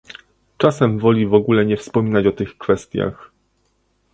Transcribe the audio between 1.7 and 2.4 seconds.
wspominać o